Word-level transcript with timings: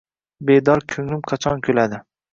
Bedor 0.49 0.81
kunglim 0.95 1.21
qachon 1.33 1.63
kuladi 1.69 2.01